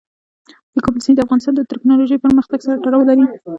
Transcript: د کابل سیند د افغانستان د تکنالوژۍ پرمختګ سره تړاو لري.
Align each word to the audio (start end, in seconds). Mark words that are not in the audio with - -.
د 0.73 0.75
کابل 0.85 0.99
سیند 1.05 1.17
د 1.19 1.23
افغانستان 1.25 1.53
د 1.55 1.61
تکنالوژۍ 1.71 2.17
پرمختګ 2.25 2.59
سره 2.65 2.81
تړاو 2.85 3.07
لري. 3.09 3.25